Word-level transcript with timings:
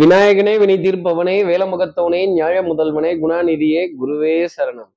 விநாயகனே 0.00 0.52
வினை 0.58 0.74
தீர்ப்பவனே 0.78 1.34
வேலமுகத்தவனே 1.48 2.20
நியாய 2.32 2.62
முதல்வனே 2.62 3.10
குணாநிதியே 3.22 3.80
குருவே 4.00 4.48
சரணம். 4.56 4.92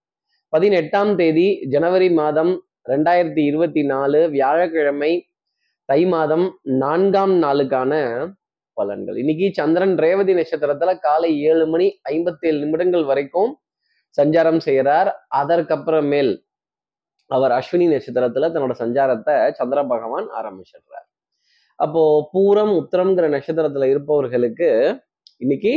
பதினெட்டாம் 0.50 1.16
தேதி 1.16 1.66
ஜனவரி 1.70 2.12
மாதம் 2.12 2.52
ரெண்டாயிரத்தி 2.90 3.46
இருபத்தி 3.46 3.86
நாலு 3.86 4.30
வியாழக்கிழமை 4.30 5.12
தை 5.86 6.06
மாதம் 6.06 6.60
நான்காம் 6.62 7.42
நாளுக்கான 7.42 7.92
பலன்கள். 8.82 9.18
இன்னைக்கு 9.18 9.50
சந்திரன் 9.54 9.98
ரேவதி 9.98 10.34
நட்சத்திரத்துல 10.34 11.00
காலை 11.00 11.42
ஏழு 11.42 11.68
மணி 11.68 12.00
ஐம்பத்தேழு 12.02 12.60
நிமிடங்கள் 12.60 13.06
வரைக்கும் 13.06 13.60
சஞ்சாரம் 14.22 14.58
செய்கிறார் 14.58 15.12
அதற்கப்புறமேல் 15.36 16.34
அவர் 17.28 17.52
அஸ்வினி 17.52 17.90
நட்சத்திரத்துல 17.96 18.52
தன்னோட 18.56 18.76
சஞ்சாரத்தை 18.80 19.52
சந்திர 19.52 19.84
பகவான் 19.84 20.30
ஆரம்பிச்சிடுறார். 20.42 21.05
அப்போ 21.80 22.02
பூரம் 22.34 22.74
உத்திரம்ங்கிற 22.80 23.26
நட்சத்திரத்துல 23.36 23.88
இருப்பவர்களுக்கு 23.90 24.70
இன்னைக்கு 25.38 25.74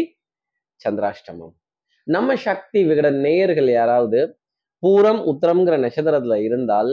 சந்திராஷ்டமம். 0.80 1.54
நம்ம 2.06 2.36
சக்தி 2.36 2.80
விகட 2.88 3.08
நேயர்கள் 3.24 3.70
யாராவது 3.70 4.20
பூரம் 4.82 5.20
உத்திரம்ங்கிற 5.30 5.76
நட்சத்திரத்துல 5.84 6.36
இருந்தால் 6.48 6.90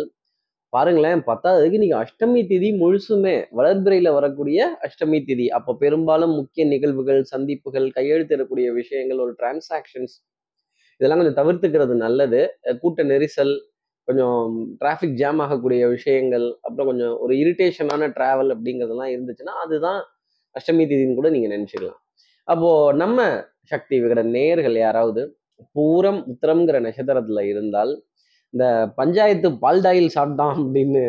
பாருங்களேன் 0.73 1.21
பத்தாவதுக்கு 1.27 1.77
இன்னைக்கு 1.79 1.99
அஷ்டமி 2.03 2.41
திதி 2.51 2.69
முழுசுமே 2.81 3.35
வளர்பிறையில 3.59 4.09
வரக்கூடிய 4.13 4.59
அஷ்டமி 4.87 5.19
திதி. 5.29 5.45
அப்போ 5.57 5.71
பெரும்பாலும் 5.83 6.33
முக்கிய 6.39 6.63
நிகழ்வுகள் 6.73 7.21
சந்திப்புகள் 7.33 7.87
கையெழுத்திடக்கூடிய 7.97 8.67
விஷயங்கள் 8.79 9.21
ஒரு 9.25 9.33
டிரான்சாக்ஷன்ஸ் 9.41 10.15
இதெல்லாம் 10.99 11.21
கொஞ்சம் 11.21 11.39
தவிர்த்துக்கிறது 11.41 11.95
நல்லது. 12.05 12.41
கூட்ட 12.81 13.03
நெரிசல் 13.03 13.53
கொஞ்சம் 14.07 14.39
டிராஃபிக் 14.81 15.15
ஜாம் 15.15 15.39
ஆகக்கூடிய 15.39 15.83
விஷயங்கள் 15.87 16.45
அப்புறம் 16.61 16.87
கொஞ்சம் 16.87 17.13
ஒரு 17.19 17.33
இரிட்டேஷனான 17.35 18.09
டிராவல் 18.17 18.51
அப்படிங்கிறதெல்லாம் 18.55 19.13
இருந்துச்சுன்னா 19.15 19.53
அதுதான் 19.63 19.99
அஷ்டமி 20.55 20.83
திதின்னு 20.85 21.15
கூட 21.15 21.29
நீங்கள் 21.29 21.53
நினச்சிக்கலாம். 21.55 22.01
அப்போது 22.47 22.97
நம்ம 22.97 23.19
சக்தி 23.63 23.95
விகட 23.99 24.21
நேயர்கள் 24.27 24.77
யாராவது 24.77 25.21
பூரம் 25.75 26.19
உத்திரம்ங்கிற 26.33 26.77
நட்சத்திரத்தில் 26.79 27.41
இருந்தால் 27.45 27.93
இந்த 28.53 28.65
பஞ்சாயத்து 28.95 29.47
பால்டாயில் 29.63 30.15
சாப்பிட்டான் 30.17 30.57
அப்படின்னு 30.57 31.03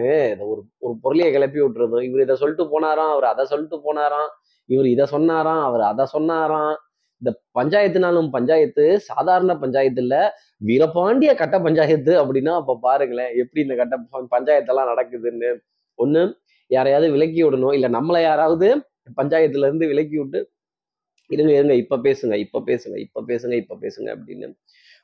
ஒரு 0.51 0.61
ஒரு 0.79 0.95
பொருளையை 1.03 1.31
கிளப்பி 1.33 1.61
விட்டுறதும் 1.63 2.07
இவர் 2.09 2.25
இதை 2.25 2.37
சொல்லிட்டு 2.37 2.65
போனாராம் 2.73 3.13
அவர் 3.13 3.27
அதை 3.33 3.45
சொல்லிட்டு 3.45 3.79
போனாராம் 3.87 4.31
இவர் 4.69 4.89
இதை 4.89 5.05
சொன்னாராம் 5.07 5.63
அவர் 5.63 5.83
அதை 5.83 6.05
சொன்னாராம் 6.07 6.75
இந்த 7.23 7.31
பஞ்சாயத்துனாலும் 7.59 8.29
பஞ்சாயத்து 8.31 8.85
சாதாரண 9.09 9.53
பஞ்சாயத்து 9.59 10.03
இல்லை 10.03 10.23
வீரபாண்டிய 10.61 11.31
கட்ட 11.35 11.57
பஞ்சாயத்து 11.61 12.13
அப்படின்னா 12.23 12.53
அப்ப 12.55 12.79
பாருங்களேன் 12.83 13.33
எப்படி 13.43 13.63
இந்த 13.67 13.77
கட்ட 13.77 13.97
பஞ்சாயத்தெல்லாம் 14.35 14.91
நடக்குதுன்னு. 14.93 15.51
ஒண்ணு 15.99 16.23
யாரையாவது 16.71 17.09
விலக்கி 17.11 17.41
விடணும் 17.45 17.75
இல்லை 17.75 17.91
நம்மளை 17.91 18.21
யாராவது 18.23 18.69
பஞ்சாயத்துல 19.17 19.69
இருந்து 19.69 19.87
விலக்கி 19.87 20.17
விட்டு 20.19 20.41
இருங்க 21.31 21.53
இருங்க 21.53 21.75
இப்ப 21.75 21.99
பேசுங்க 21.99 22.35
இப்ப 22.45 22.63
பேசுங்க 22.67 22.97
இப்ப 23.07 23.23
பேசுங்க 23.29 23.55
இப்ப 23.63 23.77
பேசுங்க 23.83 24.09
அப்படின்னு. 24.17 24.49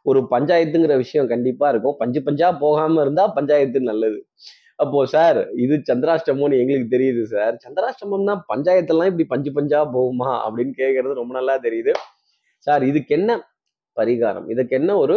ஒரு 0.07 0.21
பஞ்சாயத்துங்கிற 0.31 0.95
விஷயம் 0.97 1.29
கண்டிப்பா 1.29 1.67
இருக்கும். 1.69 1.97
பஞ்சு 1.99 2.21
பஞ்சா 2.21 2.49
போகாம 2.59 3.01
இருந்தா 3.01 3.25
பஞ்சாயத்து 3.39 3.81
நல்லது. 3.91 4.19
அப்போ 4.83 5.01
சார் 5.15 5.39
இது 5.65 5.75
சந்திராஷ்டமம்னு 5.91 6.61
எங்களுக்கு 6.63 6.89
தெரியுது 6.95 7.23
சார். 7.35 7.55
சந்திராஷ்டமம்னா 7.65 8.35
பஞ்சாயத்தெல்லாம் 8.53 9.11
இப்படி 9.11 9.27
பஞ்சு 9.33 9.51
பஞ்சா 9.59 9.81
போகுமா 9.97 10.31
அப்படின்னு 10.47 10.75
கேட்கறது 10.81 11.15
ரொம்ப 11.21 11.33
நல்லா 11.39 11.55
தெரியுது. 11.67 11.93
சார் 12.67 12.83
இதுக்கு 12.91 13.13
என்ன 13.19 13.31
பரிகாரம்? 13.97 14.47
இதற்கு 14.55 14.75
என்ன 14.81 14.91
ஒரு 15.05 15.17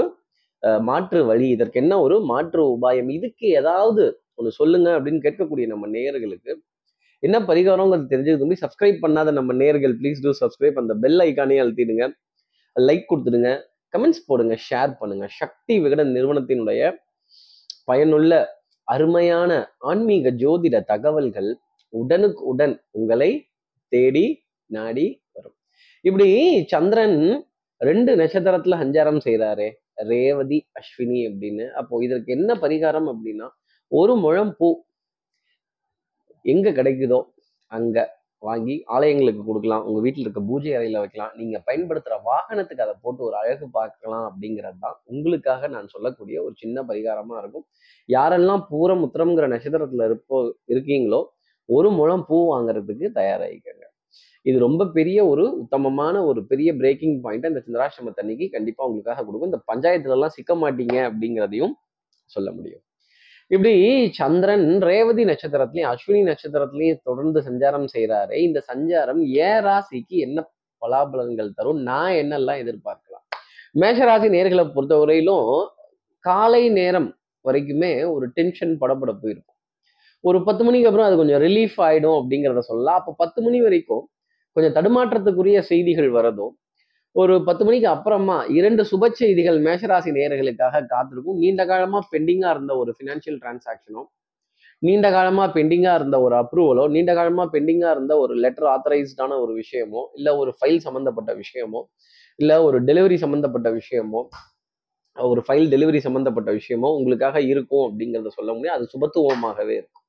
மாற்று 0.90 1.20
வழி? 1.32 1.48
இதற்கு 1.56 1.78
என்ன 1.84 1.94
ஒரு 2.06 2.16
மாற்று 2.32 2.62
உபாயம்? 2.76 3.10
இதுக்கு 3.18 3.46
ஏதாவது 3.60 4.04
ஒன்று 4.40 4.52
சொல்லுங்க 4.60 4.88
அப்படின்னு 4.98 5.22
கேட்கக்கூடிய 5.26 5.66
நம்ம 5.74 5.88
நேயர்களுக்கு 5.96 6.52
என்ன 7.24 7.38
பரிகாரங்கிறது 7.50 8.12
தெரிஞ்சது 8.14 8.58
சப்ஸ்கிரைப் 8.64 8.98
பண்ணாத 9.06 9.30
நம்ம 9.38 9.54
நேயர்கள் 9.62 9.94
ப்ளீஸ் 10.02 10.24
டூ 10.26 10.32
சப்ஸ்கிரைப் 10.42 10.80
அந்த 10.82 10.94
பெல் 11.04 11.22
ஐக்கானே 11.28 11.58
அழுத்திடுங்க. 11.64 12.06
லைக் 12.76 13.10
கொடுத்துடுங்க. 13.12 13.52
கமெண்ட்ஸ் 13.94 14.26
போடுங்க. 14.30 14.54
ஷேர் 14.68 14.94
பண்ணுங்க. 15.02 15.26
சக்தி 15.42 15.76
விகடன் 15.84 16.12
நிறுவனத்தினுடைய 16.18 16.82
பயனுள்ள 17.90 18.32
அருமையான 18.88 19.52
ஆன்மீக 19.78 20.32
ஜோதிட 20.32 20.76
தகவல்கள் 20.84 21.50
உடனுக்கு 21.94 22.44
உடன் 22.44 22.76
உங்களை 22.92 23.32
தேடி 23.94 24.26
நாடி 24.70 25.08
வரும். 25.32 25.56
இப்படி 26.02 26.28
சந்திரன் 26.68 27.20
ரெண்டு 27.82 28.12
நட்சத்திரத்துல 28.16 28.78
சஞ்சாரம் 28.84 29.22
செய்றாரே 29.26 29.70
ரேவதி 30.10 30.60
அஸ்வினி 30.80 31.20
அப்படின்னு. 31.30 31.66
அப்போ 31.70 32.04
இதற்கு 32.04 32.30
என்ன 32.34 32.54
பரிகாரம் 32.54 33.08
அப்படின்னா 33.14 33.48
ஒரு 33.92 34.16
முழம் 34.16 34.54
பூ 34.58 34.70
எங்க 36.46 36.72
கிடைக்குதோ 36.72 37.20
அங்க 37.72 37.98
வாங்கி 38.48 38.76
ஆலயங்களுக்கு 38.96 39.42
கொடுக்கலாம். 39.50 39.84
உங்கள் 39.88 40.04
வீட்டில் 40.06 40.26
இருக்க 40.26 40.42
பூஜை 40.50 40.74
அறையில் 40.78 41.00
வைக்கலாம். 41.04 41.34
நீங்கள் 41.40 41.64
பயன்படுத்துகிற 41.68 42.18
வாகனத்துக்கு 42.30 42.86
அதை 42.86 42.96
போட்டு 43.04 43.22
ஒரு 43.28 43.36
அழகு 43.42 43.66
பார்க்கலாம் 43.78 44.26
அப்படிங்கிறது 44.30 44.80
தான் 44.86 44.98
உங்களுக்காக 45.14 45.68
நான் 45.76 45.92
சொல்லக்கூடிய 45.94 46.38
ஒரு 46.46 46.56
சின்ன 46.64 46.84
பரிகாரமாக 46.90 47.42
இருக்கும். 47.44 47.66
யாரெல்லாம் 48.10 48.64
பூரம் 48.72 49.04
உத்திரம்ங்கிற 49.08 49.48
நட்சத்திரத்தில் 49.56 50.08
இருப்போ 50.10 50.40
இருக்கீங்களோ 50.76 51.22
ஒரு 51.70 51.92
முழம் 52.00 52.26
பூ 52.30 52.40
வாங்குறதுக்கு 52.54 53.06
தயாராகிக்கங்க. 53.20 53.84
இது 54.50 54.58
ரொம்ப 54.66 54.84
பெரிய 54.98 55.20
ஒரு 55.30 55.44
உத்தமமான 55.62 56.16
ஒரு 56.30 56.42
பெரிய 56.50 56.70
பிரேக்கிங் 56.82 57.16
பாயிண்ட் 57.24 57.50
இந்த 57.52 57.62
சந்திராசிரமத்து 57.66 58.24
அன்னைக்கு 58.24 58.86
உங்களுக்காக 58.88 59.24
கொடுக்கும். 59.28 59.52
இந்த 59.52 59.62
பஞ்சாயத்துலலாம் 59.72 60.36
சிக்க 60.38 60.54
மாட்டீங்க 60.64 60.98
அப்படிங்கிறதையும் 61.10 61.74
சொல்ல 62.36 62.50
முடியும். 62.58 62.84
இப்படி 63.52 63.74
சந்திரன் 64.18 64.68
ரேவதி 64.90 65.24
நட்சத்திரத்திலையும் 65.30 65.90
அஸ்வினி 65.92 66.22
நட்சத்திரத்திலையும் 66.30 67.02
தொடர்ந்து 67.04 67.40
சஞ்சாரம் 67.48 67.88
செய்கிறாரே 67.96 68.38
இந்த 68.48 68.60
சஞ்சாரம் 68.70 69.22
ஏ 69.36 69.50
ராசிக்கு 69.68 70.16
என்ன 70.28 70.40
பலாபலன்கள் 70.82 71.52
தரும்? 71.54 71.80
நான் 71.90 72.16
என்னெல்லாம் 72.22 72.62
எதிர்பார்க்கலாம்? 72.64 73.26
மேஷராசி 73.82 74.28
நேர்களை 74.36 74.66
பொறுத்தவரையிலும் 74.76 75.50
காலை 76.26 76.64
நேரம் 76.80 77.10
வரைக்குமே 77.46 77.92
ஒரு 78.16 78.26
டென்ஷன் 78.38 78.74
படப்படப்பு 78.82 79.28
இருக்கும் 79.34 79.58
ஒரு 80.24 80.38
பத்து 80.44 80.64
மணிக்கு 80.64 80.88
அப்புறம் 80.90 81.08
அது 81.08 81.16
கொஞ்சம் 81.22 81.42
ரிலீஃப் 81.46 81.80
ஆயிடும் 81.88 82.18
அப்படிங்கிறத 82.20 82.62
சொல்லலாம். 82.70 83.00
அப்போ 83.00 83.12
பத்து 83.18 83.40
மணி 83.46 83.58
வரைக்கும் 83.66 84.04
கொஞ்சம் 84.56 84.76
தடுமாற்றத்துக்குரிய 84.78 85.60
செய்திகள் 85.72 86.10
வரதும் 86.10 86.54
ஒரு 87.16 87.34
பத்து 87.44 87.64
மணிக்கு 87.66 87.88
அப்புறமா 87.88 88.38
இரண்டு 88.50 88.84
சுப 88.84 89.10
செய்திகள் 89.20 89.58
மேஷராசி 89.60 90.10
நேயர்களுக்காக 90.18 90.82
காத்திருக்கும். 90.86 91.38
நீண்ட 91.44 91.62
காலமா 91.66 92.00
பெண்டிங்கா 92.14 92.50
இருந்த 92.50 92.74
ஒரு 92.78 92.92
ஃபினான்ஷியல் 92.98 93.40
டிரான்சாக்ஷனோ 93.44 94.02
நீண்ட 94.82 95.08
காலமா 95.12 95.46
பெண்டிங்கா 95.56 95.94
இருந்த 95.96 96.18
ஒரு 96.22 96.36
அப்ரூவலோ 96.36 96.84
நீண்ட 96.88 97.12
காலமா 97.14 97.44
பெண்டிங்கா 97.54 97.90
இருந்த 97.92 98.14
ஒரு 98.18 98.34
லெட்டர் 98.36 98.68
ஆத்தரைஸ்டான 98.74 99.38
ஒரு 99.44 99.54
விஷயமோ 99.62 100.02
இல்ல 100.14 100.30
ஒரு 100.38 100.52
ஃபைல் 100.60 100.80
சம்பந்தப்பட்ட 100.80 101.34
விஷயமோ 101.44 101.82
இல்ல 102.40 102.54
ஒரு 102.64 102.80
டெலிவரி 102.84 103.18
சம்பந்தப்பட்ட 103.24 103.70
விஷயமோ 103.80 104.22
ஒரு 105.18 105.42
ஃபைல் 105.48 105.68
டெலிவரி 105.74 106.00
சம்பந்தப்பட்ட 106.00 106.52
விஷயமோ 106.52 106.90
உங்களுக்காக 106.98 107.42
இருக்கும் 107.52 107.86
அப்படிங்கிறத 107.88 108.32
சொல்ல 108.38 108.52
முடியும். 108.54 108.76
அது 108.78 108.86
சுபத்துவமாகவே 108.94 109.76
இருக்கும். 109.80 110.04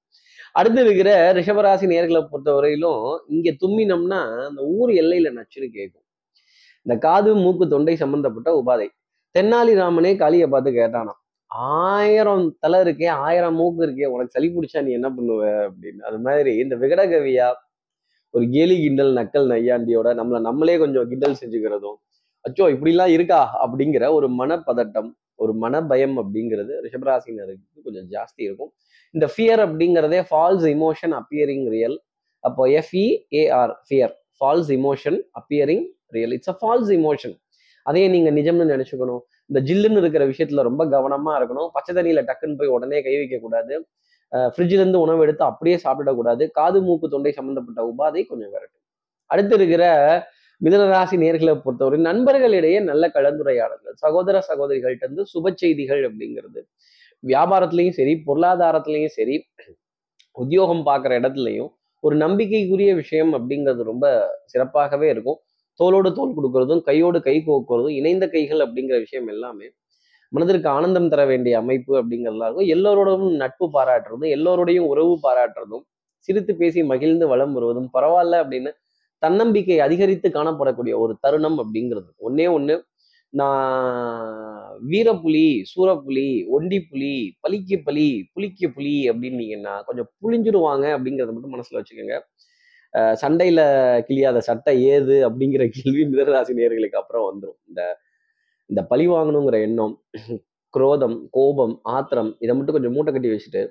அடுத்து 0.54 0.80
இருக்கிற 0.86 1.10
ரிஷபராசி 1.38 1.86
நேர்களை 1.94 2.22
பொறுத்தவரையிலும் 2.32 3.02
இங்க 3.28 3.50
தும்மினோம்னா 3.62 4.20
அந்த 4.48 4.62
ஊர் 4.76 4.92
எல்லையில 5.02 5.30
நச்சுன்னு 5.38 5.70
கேட்கும் 5.78 6.05
இந்த 6.86 6.98
காது 6.98 7.30
மூக்கு 7.34 7.68
தொண்டை 7.68 7.96
சம்பந்தப்பட்ட 7.96 8.50
உபாதை. 8.60 8.86
தென்னாலிராமனே 9.34 10.16
காளியை 10.16 10.46
பார்த்து 10.48 10.70
கேட்டானாம். 10.70 11.18
ஆயிரம் 11.90 12.56
தலை 12.60 12.78
இருக்கே 12.80 13.08
ஆயிரம் 13.08 13.54
மூக்கு 13.54 13.80
இருக்கே 13.86 14.06
உனக்கு 14.06 14.34
சளி 14.36 14.48
பிடிச்சா 14.54 14.82
நீ 14.82 14.92
என்ன 14.92 15.08
பண்ணுவ? 15.08 15.42
அப்படின்னு. 15.66 16.00
அது 16.00 16.18
மாதிரி 16.18 16.56
இந்த 16.56 16.76
விகடகவியா 16.76 17.48
ஒரு 18.34 18.44
கேலி 18.48 18.76
கிண்டல் 18.80 19.12
நக்கல் 19.14 19.46
நையாண்டியோட 19.52 20.08
நம்மளை 20.20 20.40
நம்மளே 20.40 20.78
கொஞ்சம் 20.78 21.08
கிண்டல் 21.08 21.36
செஞ்சுக்கிறதும் 21.40 21.98
அச்சோ 22.44 22.64
இப்படிலாம் 22.74 23.12
இருக்கா? 23.16 23.40
அப்படிங்கிற 23.64 24.12
ஒரு 24.12 24.28
மனப்பதட்டம் 24.30 25.10
ஒரு 25.34 25.52
மனபயம் 25.62 26.16
அப்படிங்கிறது 26.22 26.74
ரிஷபராசினருக்கு 26.84 27.84
கொஞ்சம் 27.84 28.08
ஜாஸ்தி 28.10 28.42
இருக்கும். 28.48 28.70
இந்த 29.14 29.26
ஃபியர் 29.36 29.62
அப்படிங்கிறதே 29.66 30.20
ஃபால்ஸ் 30.30 30.66
இமோஷன் 30.76 31.14
அப்பியரிங் 31.20 31.66
ரியல் 31.68 31.98
அப்போ 32.44 32.66
F E A R 32.80 33.74
fear 33.88 34.14
false 34.38 34.70
emotion 34.78 35.18
appearing 35.40 35.84
real 36.12 36.34
it's 36.36 36.52
a 36.52 36.56
false 36.60 36.92
emotion 36.98 37.34
அதையே 37.86 38.06
நீங்க 38.14 38.30
நிஜம்னு 38.38 38.66
நினைச்சுக்கணும். 38.74 39.20
இந்த 39.50 39.58
ஜில்லுன்னு 39.68 40.00
இருக்கிற 40.02 40.24
விஷயத்துல 40.30 40.62
ரொம்ப 40.68 40.82
கவனமா 40.94 41.32
இருக்கணும். 41.38 41.68
பச்சை 41.74 41.92
தண்ணியில 41.96 42.22
டக்குன்னு 42.28 42.58
போய் 42.60 42.72
உடனே 42.76 42.98
கை 43.06 43.14
வைக்க 43.16 43.36
கூடாது. 43.44 43.74
ஃப்ரிட்ஜ்ல 44.52 44.80
இருந்து 44.82 45.00
உணவு 45.04 45.20
எடுத்து 45.26 45.44
அப்படியே 45.50 45.76
சாப்பிடக்கூடாது 45.84 46.44
காது 46.58 46.78
மூக்கு 46.86 47.06
தொண்டை 47.08 47.32
சம்பந்தப்பட்ட 47.32 47.80
உபாதை 47.92 48.22
கொஞ்சம் 48.30 48.52
விரட்டும். 48.54 48.82
அடுத்து 49.30 49.54
இருக்கிற 49.58 49.84
மிதனராசி 50.60 51.16
நேர்களை 51.22 51.54
பொறுத்தவரை 51.64 51.98
நண்பர்களிடையே 52.08 52.78
நல்ல 52.90 53.04
கலந்துரையாடல்கள் 53.16 53.96
சகோதர 54.04 54.36
சகோதரிகள்ட்ட 54.50 55.06
இருந்து 55.06 55.24
சுப 55.32 55.52
செய்திகள் 55.62 56.02
அப்படிங்கிறது. 56.08 56.60
வியாபாரத்திலையும் 57.22 57.96
சரி 57.98 58.14
பொருளாதாரத்திலையும் 58.26 59.14
சரி 59.18 59.36
உத்தியோகம் 60.36 60.84
பார்க்குற 60.88 61.12
இடத்துலையும் 61.20 61.70
ஒரு 62.04 62.16
நம்பிக்கைக்குரிய 62.16 62.90
விஷயம் 62.94 63.32
அப்படிங்கிறது 63.36 63.82
ரொம்ப 63.92 64.06
சிறப்பாகவே 64.52 65.06
இருக்கும். 65.14 65.38
தோளோடு 65.80 66.10
தோல் 66.18 66.36
கொடுக்கறதும் 66.36 66.82
கையோடு 66.88 67.18
கை 67.28 67.36
கோக்குறதும் 67.48 67.96
இணைந்த 68.00 68.24
கைகள் 68.34 68.62
அப்படிங்கிற 68.66 68.98
விஷயம் 69.04 69.28
எல்லாமே 69.34 69.68
மனதிற்கு 70.32 70.68
ஆனந்தம் 70.76 71.10
தர 71.12 71.22
வேண்டிய 71.30 71.54
அமைப்பு 71.62 71.92
அப்படிங்கிறதுலாம் 72.00 72.48
இருக்கும். 72.48 72.70
எல்லோரோடும் 72.76 73.26
நட்பு 73.42 73.66
பாராட்டுறதும் 73.76 74.32
எல்லோருடையும் 74.36 74.88
உறவு 74.92 75.14
பாராட்டுறதும் 75.26 75.84
சிரித்து 76.28 76.52
பேசி 76.62 76.80
மகிழ்ந்து 76.92 77.26
வளம் 77.32 77.54
வருவதும் 77.56 77.88
பரவாயில்ல 77.96 78.40
அப்படின்னு 78.42 78.70
தன்னம்பிக்கை 79.22 79.78
அதிகரித்து 79.86 80.28
காணப்படக்கூடிய 80.36 80.94
ஒரு 81.04 81.12
தருணம் 81.24 81.58
அப்படிங்கிறது. 81.62 82.10
ஒன்னே 82.28 82.46
ஒண்ணு 82.56 82.76
நான் 83.34 83.70
வீரப்புலி 84.90 85.46
சூரப்புலி 85.72 86.28
ஒண்டி 86.56 86.78
புலி 86.90 87.12
பலிக்கு 87.44 87.76
பலி 87.86 88.06
புலிக்கு 88.34 88.66
புலி 88.76 88.94
அப்படின்னீங்கன்னா 89.12 89.74
கொஞ்சம் 89.88 90.10
புளிஞ்சிருவாங்க 90.22 90.86
அப்படிங்கிறத 90.96 91.32
மட்டும் 91.36 91.54
மனசுல 91.56 91.80
வச்சுக்கோங்க. 91.80 92.16
சண்டையில 93.22 93.60
கிளியாத 94.08 94.38
சட்டை 94.40 94.74
ஏது 94.88 95.16
அப்படிங்கிற 95.28 95.62
கேள்வி 95.76 96.02
மிதராசி 96.10 96.52
நேர்களுக்கு 96.58 97.00
அப்புறம் 97.02 97.26
வந்துடும் 97.28 97.58
இந்த 97.68 97.82
இந்த 98.70 98.80
பழி 98.90 99.06
வாங்கணுங்கிற 99.08 99.56
எண்ணம் 99.66 99.94
குரோதம் 100.74 101.16
கோபம் 101.36 101.74
ஆத்திரம் 101.96 102.30
இதை 102.44 102.54
மட்டும் 102.56 102.76
கொஞ்சம் 102.76 102.94
மூட்டை 102.96 103.12
கட்டி 103.12 103.30
வச்சுட்டு 103.32 103.62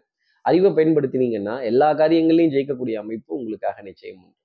அறிவை 0.46 0.70
பயன்படுத்தினீங்கன்னா 0.72 1.56
எல்லா 1.70 1.90
காரியங்களையும் 2.02 2.54
ஜெயிக்கக்கூடிய 2.56 2.96
அமைப்பு 3.04 3.32
உங்களுக்காக 3.40 3.78
நிச்சயம் 3.90 4.20
உண்டு. 4.20 4.36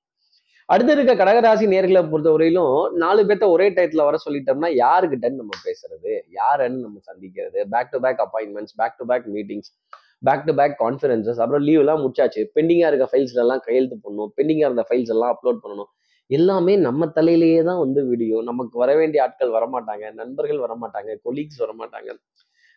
அடுத்து 0.69 0.93
இருக்க 0.97 1.13
கடகராசி 1.21 1.65
நேர்களை 1.73 2.03
பொறுத்தவரையிலும் 2.11 2.75
நாலு 3.03 3.23
பேர்த்த 3.29 3.47
ஒரே 3.55 3.67
டயத்துல 3.77 4.05
வர 4.09 4.19
சொல்லிட்டோம்னா 4.27 4.71
யாருக்கிட்டன்னு 4.83 5.41
நம்ம 5.43 5.57
பேசுறது 5.67 6.13
யாருன்னு 6.39 6.85
நம்ம 6.87 7.01
சந்திக்கிறது 7.11 7.61
back 7.75 7.93
to 7.95 8.01
back 8.07 8.23
appointments 8.27 8.77
back 8.81 8.99
to 9.01 9.07
back 9.11 9.27
meetings 9.37 9.71
back 10.23 10.45
to 10.49 10.53
back 10.61 10.75
conferences 10.83 11.41
அப்புறம் 11.43 11.65
லீவ் 11.69 11.81
எல்லாம் 11.85 12.03
முடிச்சாச்சு. 12.05 12.43
பெண்டிங்காக 12.57 12.91
இருக்க 12.93 13.07
ஃபைல்ஸ் 13.13 13.37
எல்லாம் 13.45 13.63
கையெழுத்து 13.67 13.97
பண்ணணும் 14.05 14.31
பெண்டிங்காக 14.39 14.69
இருந்த 14.71 14.85
ஃபைல்ஸ் 14.89 15.13
எல்லாம் 15.15 15.33
அப்லோட் 15.35 15.63
பண்ணணும். 15.65 15.91
எல்லாமே 16.31 16.75
நம்ம 16.87 17.07
தலையிலேயே 17.19 17.61
தான் 17.69 17.81
வந்து 17.85 18.01
வீடியோ 18.11 18.37
நமக்கு 18.49 18.75
வர 18.83 18.91
வேண்டிய 19.01 19.23
ஆட்கள் 19.25 19.55
வரமாட்டாங்க 19.57 20.05
நண்பர்கள் 20.21 20.61
வரமாட்டாங்க 20.65 21.11
கொலீக்ஸ் 21.27 21.61
வரமாட்டாங்க. 21.65 22.11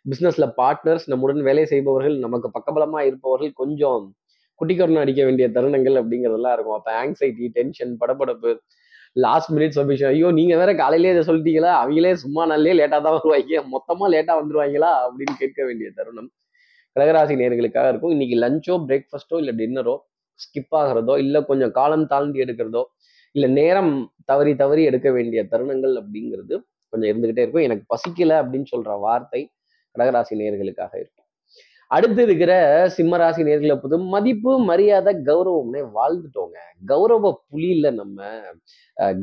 பிசினஸ்ல 0.06 0.46
பார்ட்னர்ஸ் 0.60 1.06
நம்முடன் 1.12 1.42
வேலை 1.50 1.66
செய்பவர்கள் 1.74 2.16
நமக்கு 2.26 2.48
பக்கபலமா 2.56 3.02
இருப்பவர்கள் 3.10 3.52
கொஞ்சம் 3.62 4.04
குட்டிக்கரணம் 4.60 5.04
அடிக்க 5.04 5.22
வேண்டிய 5.28 5.46
தருணங்கள் 5.58 5.96
அப்படிங்கிறதெல்லாம் 6.02 6.56
இருக்கும். 6.58 6.78
அப்போ 6.80 6.92
ஆங்ஸைட்டி 7.02 7.46
டென்ஷன் 7.58 7.94
படப்படப்பு 8.02 8.52
லாஸ்ட் 9.26 9.52
மினிட் 9.56 9.76
சப்மிஷன் 9.78 10.12
ஐயோ 10.14 10.30
நீங்க 10.40 10.54
வேற 10.62 10.72
காலையிலேயே 10.82 11.14
இதை 11.16 11.24
சொல்லிட்டீங்களா? 11.30 11.72
அவங்களே 11.82 12.14
சும்மா 12.24 12.44
நாள்லயே 12.52 12.76
லேட்டாக 12.80 13.02
தான் 13.08 13.18
வருவாங்க 13.18 13.62
மொத்தமாக 13.74 14.10
லேட்டாக 14.14 14.40
வந்துருவாங்களா 14.42 14.92
அப்படின்னு 15.06 15.36
கேட்க 15.42 15.60
வேண்டிய 15.70 15.90
தருணம். 16.00 16.30
கடகராசி 16.96 17.34
நேர்களுக்காக 17.42 17.88
இருக்கும். 17.92 18.14
இன்னைக்கு 18.16 18.36
லஞ்சோ 18.44 18.76
பிரேக்ஃபாஸ்ட்டோ 18.90 19.38
இல்லை 19.42 19.54
டின்னரோ 19.62 19.96
ஸ்கிப் 20.40 20.76
ஆகிறதோ 20.80 21.14
இல்லை 21.24 21.40
கொஞ்சம் 21.50 21.74
காலம் 21.80 22.10
தாழ்ந்து 22.12 22.38
எடுக்கிறதோ 22.46 22.84
இல்லை 23.36 23.50
நேரம் 23.60 23.94
தவறி 24.26 24.52
தவறி 24.62 24.82
எடுக்க 24.90 25.10
வேண்டிய 25.12 25.42
தருணங்கள் 25.52 25.96
அப்படிங்கிறது 26.02 26.56
கொஞ்சம் 26.94 27.10
இருந்துகிட்டே 27.12 27.44
இருக்கும். 27.44 27.68
எனக்கு 27.68 27.86
பசிக்கல 27.94 28.34
அப்படின்னு 28.42 28.68
சொல்ற 28.74 29.00
வார்த்தை 29.06 29.42
கடகராசி 29.96 30.34
நேர்களுக்காக 30.42 30.94
இருக்கும் 31.02 31.22
அடுத்து 31.92 32.22
இருக்கிற 32.26 32.54
சிம்மராசி 32.96 33.42
நேர்களை 33.48 33.76
பொறுத்து 33.80 33.98
மதிப்பு 34.14 34.52
மரியாதை 34.70 35.12
கௌரவம்னே 35.28 35.82
வாழ்ந்துட்டோங்க. 35.98 36.58
கௌரவ 36.92 37.32
புலியில 37.50 37.88
நம்ம 38.00 38.28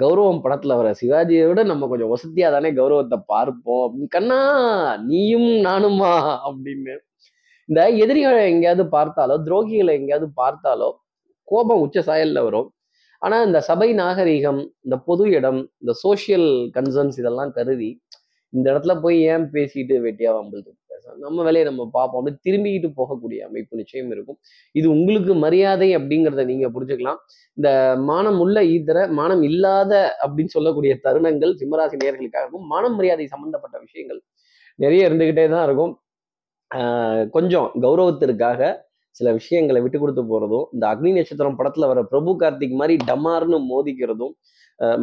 கௌரவம் 0.03 0.43
படத்துல 0.45 0.77
வர 0.81 0.91
சிவாஜியை 1.01 1.47
விட 1.49 1.63
நம்ம 1.71 1.89
கொஞ்சம் 1.93 2.13
வசதியா 2.15 2.51
தானே 2.57 2.71
கௌரவத்தை 2.81 3.19
பார்ப்போம். 3.33 3.83
அப்படின்னு, 3.85 4.15
கண்ணா 4.17 4.41
நீயும் 5.11 5.51
நானுமா 5.69 6.13
அப்படின்னு 6.49 6.97
இந்த 7.71 7.81
எதிரிகளை 8.05 8.43
எங்கேயாவது 8.53 8.85
பார்த்தாலோ 8.97 9.35
துரோகிகளை 9.47 9.93
எங்கேயாவது 10.01 10.29
பார்த்தாலோ 10.43 10.89
கோபம் 11.49 11.83
உச்ச 11.87 11.99
சாயல்ல 12.09 12.41
வரும். 12.49 12.69
ஆனால் 13.23 13.45
இந்த 13.49 13.59
சபை 13.69 13.89
நாகரிகம் 14.03 14.61
இந்த 14.87 14.97
பொது 15.09 15.25
இடம் 15.39 15.61
இந்த 15.83 15.93
சோஷியல் 16.05 16.49
கன்சர்ன்ஸ் 16.77 17.19
இதெல்லாம் 17.23 17.53
கருதி 17.59 17.91
இந்த 18.53 18.67
இடத்துல 18.73 18.95
போய் 19.05 19.19
ஏன் 19.33 19.47
பேசிட்டு 19.57 19.97
வெட்டியாக 20.07 20.37
வம்பிழுத்து 20.39 20.73
நம்ம 21.25 21.43
வேலையை 21.47 21.65
நம்ம 21.69 21.83
பார்ப்போம். 21.95 22.21
அப்படி 22.21 22.37
திரும்பிக்கிட்டு 22.47 22.89
போகக்கூடிய 22.99 23.39
அமைப்பு 23.47 23.79
நிச்சயம் 23.81 24.11
இருக்கும். 24.15 24.39
இது 24.75 24.87
உங்களுக்கு 24.97 25.33
மரியாதை 25.45 25.89
அப்படிங்கிறத 25.99 26.43
நீங்க 26.51 26.67
புரிஞ்சுக்கலாம். 26.75 27.19
இந்த 27.59 27.69
மானம் 28.11 28.39
உள்ள 28.45 28.59
ஈதர 28.75 28.99
மானம் 29.19 29.43
இல்லாத 29.51 29.93
அப்படின்னு 30.25 30.55
சொல்லக்கூடிய 30.57 30.93
தருணங்கள் 31.07 31.53
சிம்மராசி 31.61 31.99
நேர்களுக்காக 32.03 32.45
இருக்கும் 32.45 32.69
மானம் 32.75 32.97
மரியாதை 32.99 33.27
சம்பந்தப்பட்ட 33.35 33.77
விஷயங்கள் 33.87 34.21
நிறைய 34.85 35.09
இருந்துகிட்டே 35.09 35.47
தான் 35.55 35.67
இருக்கும். 35.69 35.93
கொஞ்சம் 37.37 37.69
கௌரவத்திற்காக 37.85 38.71
சில 39.17 39.29
விஷயங்களை 39.33 39.81
விட்டு 39.83 39.99
கொடுத்து 39.99 40.23
போகிறதும் 40.23 40.67
இந்த 40.75 40.85
அக்னி 40.93 41.11
நட்சத்திரம் 41.17 41.59
படத்தில் 41.59 41.91
வர 41.93 42.01
பிரபு 42.03 42.33
கார்த்திக் 42.43 42.79
மாதிரி 42.81 42.95
டமார்னு 43.11 43.59
மோதிக்கிறதும் 43.71 44.35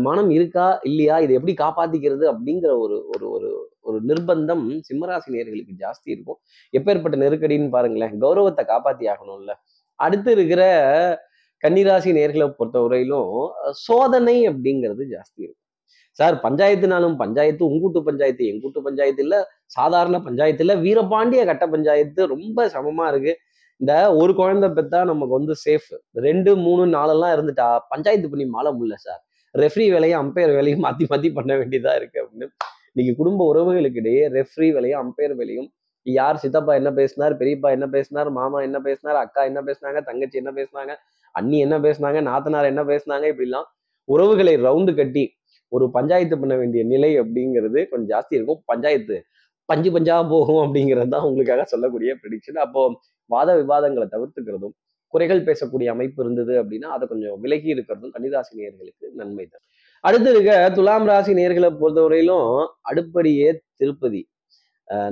மனம் 0.05 0.29
இருக்கா 0.29 0.67
இல்லையா 0.89 1.15
இதை 1.23 1.33
எப்படி 1.39 1.53
காப்பாத்திக்கிறது 1.63 2.25
அப்படிங்கிற 2.33 2.71
ஒரு 2.83 2.95
ஒரு 3.13 3.25
ஒரு 3.35 3.49
ஒரு 3.87 3.97
நிர்பந்தம் 4.09 4.63
சிம்மராசி 4.87 5.29
நேர்களுக்கு 5.35 5.73
ஜாஸ்தி 5.83 6.07
இருக்கும். 6.15 6.39
எப்பேற்பட்ட 6.73 7.17
நெருக்கடின்னு 7.23 7.69
பாருங்களேன் 7.75 8.15
கௌரவத்தை 8.23 8.63
காப்பாத்தி 8.71 9.05
ஆகணும்ல. 9.13 9.53
அடுத்து 9.99 10.31
இருக்கிற 10.31 10.63
கன்னிராசி 11.63 12.09
நேர்களை 12.17 12.47
பொறுத்தவரையிலும் 12.57 13.29
வரையிலும் 13.29 13.73
சோதனை 13.85 14.35
அப்படிங்கிறது 14.49 15.03
ஜாஸ்தி 15.13 15.39
இருக்கும். 15.45 15.66
சார் 16.19 16.35
பஞ்சாயத்துனாலும் 16.45 17.15
பஞ்சாயத்து 17.21 17.63
உங்கூட்டு 17.71 17.99
பஞ்சாயத்து 18.07 18.43
எங்கூட்டு 18.51 18.79
பஞ்சாயத்து 18.87 19.23
இல்லை 19.25 19.39
சாதாரண 19.75 20.17
பஞ்சாயத்து 20.27 20.63
இல்லை 20.65 20.75
வீரபாண்டிய 20.85 21.41
கட்ட 21.49 21.65
பஞ்சாயத்து 21.75 22.21
ரொம்ப 22.33 22.67
சமமா 22.75 23.05
இருக்கு. 23.11 23.33
இந்த 23.81 23.93
ஒரு 24.19 24.31
குழந்தை 24.39 24.67
பெத்தா 24.77 24.99
நமக்கு 25.11 25.33
வந்து 25.39 25.55
சேஃப் 25.65 25.89
ரெண்டு 26.27 26.51
மூணு 26.65 26.83
நாலெல்லாம் 26.97 27.33
இருந்துட்டா 27.35 27.67
பஞ்சாயத்து 27.93 28.31
பண்ணி 28.31 28.45
மாலை 28.55 28.71
முடியல 28.77 28.97
சார். 29.07 29.21
ரெஃப்ரி 29.55 29.85
வேலையும் 29.93 30.19
அம்பையர் 30.23 30.53
வேலையும் 30.57 30.83
மாத்தி 30.85 31.05
மாத்தி 31.11 31.29
பண்ண 31.37 31.51
வேண்டியதா 31.59 31.93
இருக்கு 31.99 32.17
அப்படின்னு. 32.23 32.47
இன்னைக்கு 32.91 33.13
குடும்ப 33.19 33.41
உறவுகளுக்கு 33.51 34.01
இடையே 34.03 34.23
ரெஃப்ரி 34.37 34.67
வேலையும் 34.75 35.01
அம்பையர் 35.03 35.35
வேலையும் 35.39 35.69
யார் 36.05 36.41
சித்தப்பா 36.43 36.73
என்ன 36.79 36.89
பேசினார் 36.99 37.33
பெரியப்பா 37.39 37.69
என்ன 37.77 37.85
பேசினார் 37.95 38.29
மாமா 38.39 38.59
என்ன 38.67 38.77
பேசினார் 38.87 39.17
அக்கா 39.23 39.41
என்ன 39.49 39.59
பேசினாங்க 39.67 40.01
தங்கச்சி 40.09 40.37
என்ன 40.41 40.51
பேசினாங்க 40.59 40.93
அண்ணி 41.35 41.57
என்ன 41.65 41.75
பேசினாங்க 41.85 42.19
நாத்தனார் 42.29 42.71
என்ன 42.73 42.83
பேசினாங்க 42.91 43.25
இப்படிலாம் 43.33 43.67
உறவுகளை 44.09 44.53
ரவுண்டு 44.67 44.91
கட்டி 44.99 45.23
ஒரு 45.71 45.85
பஞ்சாயத்து 45.97 46.35
பண்ண 46.41 46.55
வேண்டிய 46.61 46.81
நிலை 46.93 47.11
அப்படிங்கிறது 47.21 47.79
கொஞ்சம் 47.91 48.11
ஜாஸ்தி 48.13 48.33
இருக்கும். 48.37 48.61
பஞ்சாயத்து 48.71 49.17
பஞ்சு 49.69 49.89
பஞ்சா 49.95 50.17
போகும் 50.33 50.61
அப்படிங்கிறது 50.65 51.09
தான் 51.13 51.25
உங்களுக்காக 51.29 51.63
சொல்லக்கூடிய 51.71 52.11
ப்ரிடிக்ஷன் 52.21 52.59
அப்போ 52.65 52.81
வாத 53.29 53.49
விவாதங்களை 53.61 54.05
தவிர்த்துக்கிறதும் 54.13 54.75
குறைகள் 55.13 55.41
பேசக்கூடிய 55.47 55.87
அமைப்பு 55.95 56.19
இருந்தது 56.23 56.53
அப்படின்னா 56.61 56.87
அதை 56.95 57.05
கொஞ்சம் 57.11 57.35
விலகி 57.43 57.69
இருக்கிறதும் 57.75 58.13
கன்னிராசி 58.15 58.53
நேர்களுக்கு 58.59 59.05
நன்மை 59.19 59.45
தான். 59.45 59.63
அடுத்து 60.03 60.29
இருக்க 60.33 60.51
துலாம் 60.77 61.07
ராசி 61.09 61.31
நேர்களை 61.39 61.69
பொறுத்தவரையிலும் 61.81 62.49
அடுப்படியே 62.89 63.49
திருப்பதி. 63.81 64.21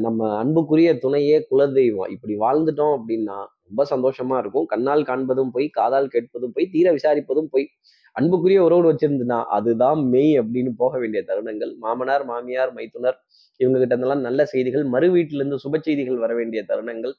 நம்ம 0.06 0.28
அன்புக்குரிய 0.42 0.90
துணையே 1.04 1.38
குலதெய்வம். 1.52 2.12
இப்படி 2.16 2.34
வாழ்ந்துட்டோம் 2.44 2.94
அப்படின்னா 2.98 3.38
ரொம்ப 3.68 3.84
சந்தோஷமா 3.94 4.36
இருக்கும். 4.44 4.68
கண்ணால் 4.74 5.07
காண்பதும் 5.10 5.52
போய் 5.56 5.68
காதால் 5.80 6.12
கேட்பதும் 6.13 6.54
போய் 6.56 6.72
தீர 6.75 6.88
விசாரிப்பதும் 6.98 7.50
போய் 7.54 7.66
அன்புக்குரிய 8.15 8.59
உறவு 8.63 8.83
வச்சிருந்துனா 8.91 9.39
அதுதான் 9.57 10.00
மெய் 10.13 10.33
அப்படின்னு 10.41 10.71
போக 10.81 10.94
வேண்டிய 11.00 11.21
தருணங்கள். 11.29 11.71
மாமனார் 11.83 12.25
மாமியார் 12.31 12.71
மைத்துனர் 12.78 13.18
இவங்க 13.59 13.78
கிட்ட 13.80 13.94
இருந்தெல்லாம் 13.95 14.25
நல்ல 14.28 14.42
செய்திகள் 14.45 14.85
மறு 14.94 15.07
வீட்டிலிருந்து 15.11 15.57
சுப 15.63 15.80
செய்திகள் 15.87 16.21
வர 16.25 16.33
வேண்டிய 16.33 16.61
தருணங்கள். 16.71 17.13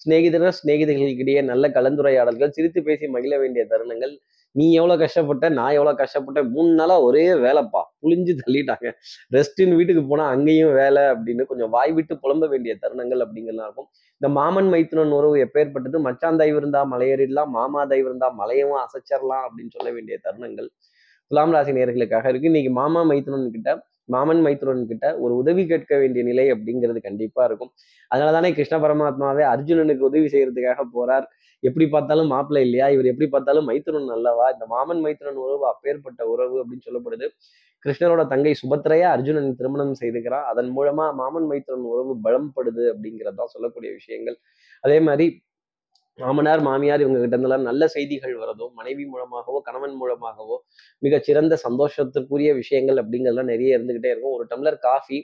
சிநேகிதர் 0.00 0.58
சிநேகிதர்களுக்கிடையே 0.60 1.40
நல்ல 1.52 1.64
கலந்துரையாடல்கள் 1.68 2.54
சிரித்து 2.56 2.80
பேசி 2.82 3.06
மகிழ 3.16 3.34
வேண்டிய 3.38 3.64
தருணங்கள். 3.72 4.14
நீ 4.54 4.64
எவ்வளோ 4.78 4.94
கஷ்டப்பட்ட 5.02 5.46
நான் 5.58 5.74
எவ்வளோ 5.76 5.92
கஷ்டப்பட்டேன் 6.00 6.48
மூணு 6.54 6.70
நாளாக 6.80 7.04
ஒரே 7.08 7.24
வேலைப்பா. 7.44 7.82
புளிஞ்சு 8.02 8.32
தள்ளிட்டாங்க. 8.40 8.88
ரெஸ்டின் 9.36 9.74
வீட்டுக்கு 9.78 10.02
போனால் 10.10 10.32
அங்கேயும் 10.34 10.74
வேலை 10.80 11.02
அப்படின்னு 11.12 11.44
கொஞ்சம் 11.50 11.70
வாய் 11.76 11.92
விட்டு 11.98 12.16
புலம்ப 12.24 12.48
வேண்டிய 12.54 12.74
தருணங்கள் 12.82 13.22
அப்படிங்கலாம் 13.26 13.66
இருக்கும். 13.68 13.88
இந்த 14.20 14.30
மாமன் 14.38 14.70
மைத்துனன் 14.74 15.16
உறவு 15.18 15.38
எப்பேற்பட்டது? 15.46 15.98
மச்சான் 16.08 16.40
தயவு 16.42 16.60
இருந்தா 16.62 16.82
மலையேறிடலாம் 16.94 17.52
மாமா 17.58 17.82
தயவு 17.92 18.08
இருந்தா 18.10 18.30
மலையவும் 18.42 18.80
அசைச்சிடலாம் 18.84 19.46
அப்படின்னு 19.48 19.74
சொல்ல 19.78 19.90
வேண்டிய 19.96 20.18
தருணங்கள் 20.26 20.68
துலாம் 21.30 21.52
ராசி 21.54 21.72
நேர்களுக்காக 21.76 22.26
இருக்கு. 22.30 22.50
இன்னைக்கு 22.52 22.70
மாமா 22.80 23.00
மைத்துனன் 23.10 23.52
கிட்ட 23.56 23.70
மாமன் 24.14 24.40
மைத்துனன் 24.44 24.88
கிட்ட 24.90 25.06
ஒரு 25.24 25.32
உதவி 25.40 25.62
கேட்க 25.70 25.92
வேண்டிய 26.02 26.22
நிலை 26.28 26.44
அப்படிங்கிறது 26.54 27.00
கண்டிப்பா 27.06 27.42
இருக்கும். 27.48 27.70
அதனாலதானே 28.10 28.48
கிருஷ்ண 28.56 28.76
பரமாத்மாவே 28.84 29.44
அர்ஜுனனுக்கு 29.52 30.04
உதவி 30.10 30.28
செய்யறதுக்காக 30.34 30.84
போறார். 30.96 31.26
எப்படி 31.62 31.86
பார்த்தாலும் 31.88 32.26
மாப்பிள்ளை 32.26 32.62
இல்லையா? 32.64 32.86
இவர் 32.88 33.04
எப்படி 33.04 33.28
பார்த்தாலும் 33.30 33.68
மைத்துனன் 33.68 34.08
அல்லவா? 34.08 34.46
இந்த 34.50 34.66
மாமன் 34.66 35.02
மைத்துனன் 35.04 35.40
உறவு 35.44 35.64
அப்பேற்பட்ட 35.66 36.22
உறவு 36.26 36.56
அப்படின்னு 36.62 36.86
சொல்லப்படுது. 36.88 37.28
கிருஷ்ணரோட 37.82 38.22
தங்கை 38.26 38.52
சுபத்திரையா 38.62 39.08
அர்ஜுனன் 39.16 39.54
திருமணம் 39.54 39.94
செய்துக்கிறான் 40.00 40.46
அதன் 40.52 40.70
மூலமா 40.76 41.06
மாமன் 41.14 41.48
மைத்துனன் 41.50 41.88
உறவு 41.92 42.12
பலம்படுது 42.24 42.84
அப்படிங்கிறதான் 42.92 43.52
சொல்லக்கூடிய 43.54 43.92
விஷயங்கள். 43.92 44.36
அதே 44.84 44.98
மாதிரி 45.00 45.26
மாமனார் 46.18 46.62
மாமியார் 46.66 47.02
இவங்க 47.02 47.18
கிட்ட 47.20 47.34
இருந்தெல்லாம் 47.36 47.64
நல்ல 47.68 47.82
செய்திகள் 47.86 48.34
வரதோ 48.40 48.66
மனைவி 48.78 49.04
மூலமாகவோ 49.12 49.58
கணவன் 49.68 49.94
மூலமாகவோ 50.00 50.56
மிக 51.02 51.18
சிறந்த 51.18 51.54
சந்தோஷத்திற்குரிய 51.64 52.50
விஷயங்கள் 52.58 52.98
அப்படிங்கிறதுலாம் 53.02 53.50
நிறைய 53.52 53.76
இருந்துகிட்டே 53.78 54.10
இருக்கும். 54.12 54.34
ஒரு 54.36 54.44
டம்ளர் 54.50 54.78
காஃபி 54.78 55.18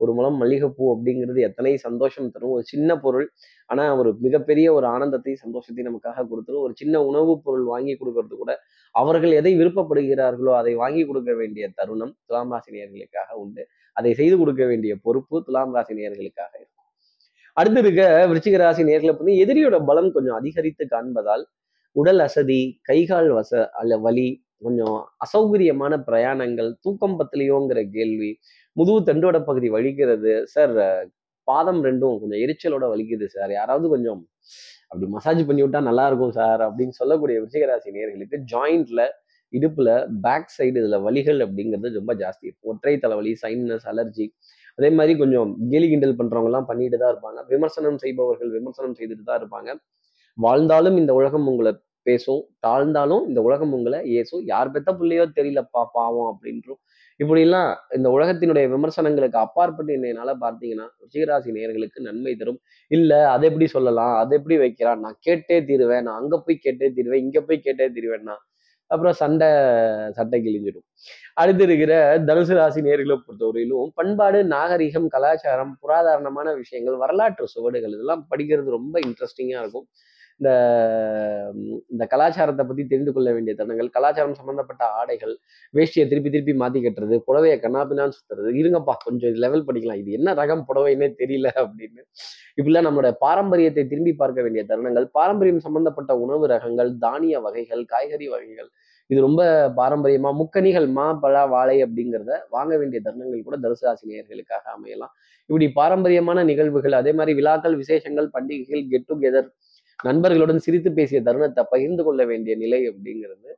ஒரு 0.00 0.12
முளம் 0.12 0.38
மல்லிகைப்பூ 0.42 0.86
அப்படிங்கிறது 0.94 1.40
எத்தனை 1.40 1.72
சந்தோஷம் 1.78 2.30
தரும். 2.30 2.54
ஒரு 2.56 2.64
சின்ன 2.64 2.98
பொருள் 2.98 3.26
ஆனா 3.70 3.84
ஒரு 3.96 4.12
மிகப்பெரிய 4.18 4.66
ஒரு 4.74 4.86
ஆனந்தத்தை 4.86 5.34
சந்தோஷத்தை 5.44 5.84
நமக்காக 5.90 6.26
கொடுத்துரும். 6.32 6.64
ஒரு 6.66 6.74
சின்ன 6.82 7.04
உணவுப் 7.10 7.44
பொருள் 7.44 7.64
வாங்கி 7.64 7.94
கொடுக்கறது 8.00 8.36
கூட 8.42 8.52
அவர்கள் 8.94 9.34
எதை 9.40 9.54
விருப்பப்படுகிறார்களோ 9.60 10.52
அதை 10.60 10.74
வாங்கி 10.74 11.04
கொடுக்க 11.04 11.32
வேண்டிய 11.34 11.66
தருணம் 11.78 12.14
துலாம் 12.26 12.52
ராசினியர்களுக்காக 12.54 13.30
உண்டு. 13.44 13.64
அதை 13.96 14.12
செய்து 14.14 14.36
கொடுக்க 14.38 14.64
வேண்டிய 14.66 14.92
பொறுப்பு 15.06 15.36
துலாம் 15.48 15.74
ராசினியர்களுக்காக 15.76 16.52
இருக்கும். 16.60 16.81
அடுத்து 17.56 17.80
இருக்க 17.80 18.02
விருச்சிக 18.30 18.58
ராசி 18.58 18.82
நேர்களை 18.82 19.12
வந்து 19.16 19.32
எதிரியோட 19.42 19.76
பலம் 19.84 20.10
கொஞ்சம் 20.12 20.36
அதிகரித்து 20.36 20.84
காண்பதால் 20.86 21.44
உடல் 21.96 22.22
அசதி 22.26 22.60
கைகால் 22.82 23.30
வச 23.30 23.62
அல்ல 23.80 23.96
வலி 23.98 24.28
கொஞ்சம் 24.60 24.96
அசௌகரியமான 25.24 25.94
பிரயாணங்கள் 26.08 26.70
தூக்கம் 26.84 27.16
பத்தலையோங்கிற 27.20 27.80
கேள்வி 27.96 28.30
முதுகு 28.76 29.00
தண்டோட 29.08 29.38
பகுதி 29.44 29.68
வலிக்கிறது 29.68 30.32
சார் 30.44 30.72
பாதம் 31.48 31.80
ரெண்டும் 31.84 32.18
கொஞ்சம் 32.20 32.42
எரிச்சலோட 32.44 32.84
வலிக்குது 32.92 33.26
சார் 33.26 33.52
யாராவது 33.52 33.86
கொஞ்சம் 33.88 34.20
அப்படி 34.90 35.06
மசாஜ் 35.10 35.42
பண்ணி 35.46 35.62
விட்டா 35.62 35.80
நல்லா 35.80 36.04
இருக்கும் 36.06 36.34
சார் 36.40 36.62
அப்படின்னு 36.68 36.94
சொல்லக்கூடிய 37.00 37.36
விருச்சிகராசி 37.40 37.94
நேர்களுக்கு 37.96 38.38
ஜாயிண்ட்ல 38.52 39.02
இடுப்புல 39.52 39.90
பேக் 40.22 40.52
சைடு 40.58 40.76
இதுல 40.82 40.98
வலிகள் 41.06 41.40
அப்படிங்கிறது 41.44 41.98
ரொம்ப 41.98 42.12
ஜாஸ்தி 42.14 42.44
இருக்கும். 42.48 42.70
ஒற்றை 42.72 42.94
தலைவலி 42.98 43.32
சைனஸ் 43.42 43.86
அலர்ஜி 43.92 44.26
அதே 44.78 44.90
மாதிரி 44.98 45.12
கொஞ்சம் 45.18 45.50
கேலி 45.70 45.86
கிண்டல் 45.88 46.18
பண்றவங்கலாம் 46.20 46.68
பண்ணிட்டு 46.70 46.98
தான் 46.98 47.12
இருப்பாங்க. 47.14 47.40
விமர்சனம் 47.52 47.98
செய்பவர்கள் 48.04 48.50
விமர்சனம் 48.58 48.96
செய்துட்டு 48.98 49.24
தான் 49.30 49.40
இருப்பாங்க. 49.42 49.70
வாழ்ந்தாலும் 50.38 50.96
இந்த 50.96 51.12
உலகம் 51.20 51.48
உங்களை 51.52 51.72
பேசும். 52.06 52.42
தாழ்ந்தாலும் 52.66 53.22
இந்த 53.28 53.40
உலகம் 53.48 53.74
உங்களை 53.78 53.98
ஏசும். 54.20 54.44
யார் 54.52 54.70
பெத்த 54.70 54.90
பிள்ளையோ 55.00 55.24
தெரியலப்பா 55.38 55.82
பாவம் 55.96 56.28
அப்படின்றும். 56.32 56.80
இப்படிலாம் 57.20 57.70
இந்த 57.96 58.08
உலகத்தினுடைய 58.16 58.66
விமர்சனங்களுக்கு 58.74 59.38
அப்பாற்பட்டு 59.38 59.92
என்னைனால 59.98 60.30
பார்த்தீங்கன்னா 60.44 60.86
ருச்சிகராசி 61.02 61.50
நேர்களுக்கு 61.58 61.98
நன்மை 62.08 62.34
தரும். 62.36 62.58
இல்ல 62.90 63.12
அதை 63.30 63.44
எப்படி 63.50 63.66
சொல்லலாம்? 63.76 64.14
அதை 64.22 64.32
எப்படி 64.38 64.56
வைக்கிறான் 64.64 65.02
நான் 65.04 65.18
கேட்டே 65.26 65.58
தீருவேன். 65.70 66.02
நான் 66.02 66.18
அங்க 66.22 66.36
போய் 66.46 66.64
கேட்டே 66.66 66.88
தீருவேன். 66.96 67.22
இங்க 67.26 67.40
போய் 67.40 67.64
கேட்டே 67.66 67.88
தீருவேன்னா 67.96 68.36
அப்புறம் 68.92 69.16
சண்டை 69.22 69.48
சட்டை 70.18 70.38
கிழிஞ்சிடும். 70.46 70.86
அடுத்து 71.40 71.64
இருக்கிற 71.68 71.92
தனுசு 72.28 72.54
ராசி 72.60 72.80
நேர்களை 72.88 73.16
பொறுத்தவரையிலும் 73.26 73.92
பண்பாடு 74.00 74.38
நாகரிகம் 74.54 75.08
கலாச்சாரம் 75.16 75.74
புராதாரணமான 75.82 76.48
விஷயங்கள் 76.62 77.02
வரலாற்று 77.04 77.52
சுவடுகள் 77.56 77.94
இதெல்லாம் 77.96 78.24
படிக்கிறது 78.32 78.78
ரொம்ப 78.78 78.96
இன்ட்ரெஸ்டிங்காக 79.08 79.62
இருக்கும். 79.64 79.86
இந்த 80.40 80.50
இந்த 81.92 82.04
கலாச்சாரத்தை 82.12 82.64
பற்றி 82.68 82.84
தெரிந்து 82.92 83.12
கொள்ள 83.14 83.28
வேண்டிய 83.34 83.52
தருணங்கள் 83.58 83.90
கலாச்சாரம் 83.96 84.36
சம்மந்தப்பட்ட 84.38 84.82
ஆடைகள் 85.00 85.34
வேஷ்டியை 85.74 86.04
திருப்பி 86.10 86.30
திருப்பி 86.34 86.54
மாத்தி 86.62 86.80
கட்டுறது 86.84 87.16
புடவையை 87.26 87.56
கண்ணாப்பினான்னு 87.64 88.16
சுத்துறது 88.16 88.50
இருங்கப்பா 88.60 88.94
கொஞ்சம் 89.04 89.36
லெவல் 89.44 89.66
படிக்கலாம் 89.68 90.00
இது 90.02 90.16
என்ன 90.18 90.34
ரகம் 90.40 90.64
புடவைன்னே 90.68 91.08
தெரியல 91.20 91.48
அப்படின்னு. 91.62 92.02
இப்படிலாம் 92.58 92.86
நம்மளோட 92.88 93.10
பாரம்பரியத்தை 93.24 93.84
திரும்பி 93.92 94.14
பார்க்க 94.22 94.46
வேண்டிய 94.46 94.64
தருணங்கள் 94.70 95.06
பாரம்பரியம் 95.18 95.64
சம்பந்தப்பட்ட 95.66 96.14
உணவு 96.24 96.46
ரகங்கள் 96.54 96.90
தானிய 97.06 97.40
வகைகள் 97.46 97.84
காய்கறி 97.92 98.28
வகைகள் 98.34 98.70
இது 99.12 99.20
ரொம்ப 99.26 99.42
பாரம்பரியமா 99.78 100.30
முக்கணிகள் 100.40 100.86
மா 100.98 101.06
பலா 101.22 101.42
வாழை 101.54 101.74
அப்படிங்கிறத 101.86 102.32
வாங்க 102.54 102.72
வேண்டிய 102.80 102.98
தருணங்கள் 103.06 103.46
கூட 103.48 103.56
தனுசு 103.64 103.84
ராசி 103.86 104.04
நேயர்களுக்காக 104.10 104.64
அமையலாம். 104.76 105.12
இப்படி 105.50 105.66
பாரம்பரியமான 105.80 106.44
நிகழ்வுகள் 106.50 106.94
அதே 107.00 107.12
மாதிரி 107.18 107.32
விழாக்கள் 107.40 107.76
விசேஷங்கள் 107.82 108.28
பண்டிகைகள் 108.36 108.84
கெட் 108.92 109.08
டுகெதர் 109.10 109.48
நண்பர்களுடன் 109.98 110.62
சிரித்து 110.66 110.90
பேசிய 110.98 111.18
தருணத்தை 111.28 111.62
பகிர்ந்து 111.72 112.02
கொள்ள 112.06 112.22
வேண்டிய 112.30 112.54
நிலை 112.62 112.80
அப்படிங்கிறது 112.90 113.50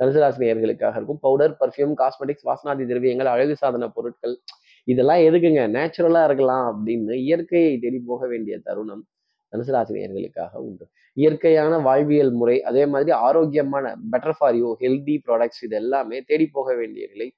தனுசு 0.00 0.20
ராசி 0.22 0.40
நேயர்களுக்காக 0.44 0.94
இருக்கும். 0.98 1.20
பவுடர் 1.26 1.54
பர்ஃப்யூம் 1.60 1.94
காஸ்மெட்டிக்ஸ் 2.00 2.46
வாசனாதி 2.50 2.84
திரவியங்கள் 2.90 3.30
அழகு 3.34 3.54
சாதன 3.62 3.88
பொருட்கள் 3.96 4.34
இதெல்லாம் 4.88 5.22
எதுக்குங்க? 5.28 5.62
நேச்சுரலா 5.76 6.22
இருக்கலாம் 6.28 6.66
அப்படின்னு 6.70 7.14
இயற்கையை 7.26 7.74
தேடி 7.84 7.98
போக 8.10 8.22
வேண்டிய 8.32 8.54
தருணம். 8.68 9.02
தனுசுராசினியர்களுக்காக 9.52 10.54
உண்டு. 10.56 10.84
இயற்கையான 11.16 11.78
வாழ்வியல் 11.78 12.32
முறை 12.32 12.62
அதே 12.62 12.86
மாதிரி 12.86 13.10
ஆரோக்கியமான 13.10 13.96
better 14.12 14.36
for 14.38 14.56
you 14.56 14.76
healthy 14.80 15.16
products 15.26 15.62
இது 15.62 15.76
எல்லாமே 15.76 16.20
தேடி 16.20 16.46
போக 16.46 16.74
வேண்டிய 16.74 17.06
நிலை 17.12 17.28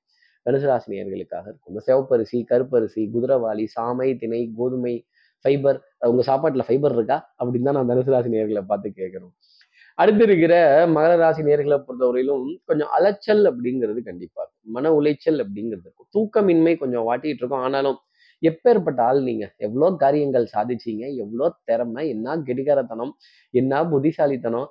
தனுசுராசினியர்களுக்காக 0.47 1.47
இருக்கும். 1.51 1.73
இந்த 1.75 1.83
சிவப்பரிசி 1.87 2.39
கருப்பரிசி 2.51 3.03
குதிரவாளி 3.15 3.67
சாமை 3.77 4.19
திணை 4.19 4.53
கோதுமை 4.59 4.95
ஃபைபர் 5.45 5.79
உங்க 5.99 6.23
சாப்பாட்டுல 6.27 6.65
ஃபைபர் 6.69 6.93
இருக்கா? 6.93 7.35
அப்படின்னு 7.39 7.63
தான் 7.63 7.75
நான் 7.75 7.91
தனுசு 7.91 8.35
நேர்களை 8.37 8.63
பார்த்து 8.67 8.89
கேட்கணும் 8.97 9.35
அடுத்து 9.99 10.25
இருக்கிற 10.25 10.55
மகர 10.87 11.17
ராசி 11.17 11.43
நேர்களை 11.43 11.77
பொறுத்தவரையிலும் 11.87 12.45
கொஞ்சம் 12.65 12.89
அலைச்சல் 12.89 13.43
அப்படிங்கிறது 13.51 14.01
கண்டிப்பா 14.03 14.41
இருக்கும். 14.43 14.73
மன 14.73 14.91
உளைச்சல் 14.93 15.39
அப்படிங்கிறது 15.45 15.85
இருக்கும். 15.87 16.09
தூக்கமின்மை 16.15 16.79
கொஞ்சம் 16.79 17.05
வாட்டிட்டு 17.09 17.41
இருக்கும். 17.43 17.61
ஆனாலும் 17.61 17.99
எப்பேற்பட்ட 18.49 19.01
ஆள் 19.09 19.21
நீங்க? 19.29 19.45
எவ்வளோ 19.67 19.89
காரியங்கள் 20.03 20.47
சாதிச்சீங்க? 20.55 21.05
எவ்வளோ 21.23 21.47
திறமை? 21.69 22.03
என்ன 22.15 22.37
கெடிகாரத்தனம்? 22.49 23.13
என்ன 23.61 23.83
புத்திசாலித்தனம்? 23.93 24.69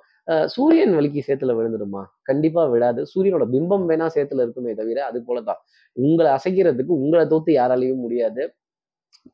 சூரியன் 0.54 0.94
வலிக்கு 0.96 1.22
சேத்துல 1.28 1.54
விழுந்துடுமா? 1.58 2.02
கண்டிப்பா 2.28 2.62
விழாது. 2.74 3.00
சூரியனோட 3.12 3.46
பிம்பம் 3.54 3.86
வேணா 3.90 4.06
சேத்துல 4.16 4.44
இருக்குமே 4.46 4.72
தவிர 4.80 4.98
அது 5.08 5.18
போலதான். 5.28 5.60
உங்களை 5.96 6.30
அசைக்கிறதுக்கு 6.36 6.92
உங்களை 7.02 7.24
தோத்து 7.32 7.52
யாராலையும் 7.60 8.04
முடியாது. 8.04 8.44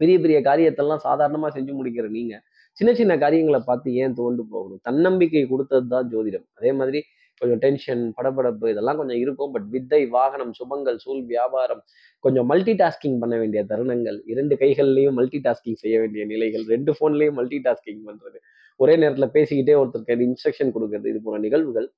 பெரிய 0.00 0.16
பெரிய 0.24 0.38
காரியத்தெல்லாம் 0.48 1.04
சாதாரணமா 1.06 1.48
செஞ்சு 1.56 1.72
முடிக்கிற 1.78 2.08
நீங்க. 2.18 2.34
சின்ன 2.78 2.90
சின்ன 3.00 3.12
காரியங்களை 3.22 3.60
பார்த்து 3.68 3.94
ஏன் 4.02 4.14
தோண்டு 4.18 4.42
போகணும்? 4.52 4.80
தன்னம்பிக்கை 4.88 5.44
கொடுத்தது 5.52 5.86
தான் 5.94 6.08
ஜோதிடம். 6.12 6.46
அதே 6.58 6.70
மாதிரி 6.80 7.00
கொஞ்சம் 7.40 7.60
டென்ஷன் 7.64 8.02
படபடப்பு 8.18 8.66
இதெல்லாம் 8.72 8.98
கொஞ்சம் 9.00 9.20
இருக்கும். 9.24 9.52
பட் 9.54 9.68
வித்தை 9.74 10.00
வாகனம் 10.16 10.52
சுபங்கள் 10.58 10.98
சூழ் 11.04 11.22
வியாபாரம் 11.32 11.82
கொஞ்சம் 12.24 12.48
மல்டி 12.52 12.74
டாஸ்கிங் 12.82 13.18
பண்ண 13.24 13.34
வேண்டிய 13.42 13.62
தருணங்கள். 13.72 14.18
இரண்டு 14.32 14.56
கைகள்லையும் 14.62 15.18
மல்டி 15.20 15.40
டாஸ்கிங் 15.48 15.80
செய்ய 15.84 15.98
வேண்டிய 16.04 16.24
நிலைகள். 16.32 16.64
ரெண்டு 16.74 16.92
ஃபோன்லையும் 16.98 17.38
மல்டி 17.40 17.60
டாஸ்கிங் 17.68 18.02
பண்ணுறது 18.08 18.40
ஒரே 18.80 18.94
நேரத்தில் 18.96 19.32
பேசிக்கிட்டே 19.36 19.74
ஒருத்தருக்கு 19.80 20.26
இன்ஸ்ட்ரக்ஷன் 20.28 20.72
கொடுக்கறது. 20.74 21.08
இது 21.12 21.18
போன்ற 21.24 21.38
நிகழ்வுகள் 21.46 21.88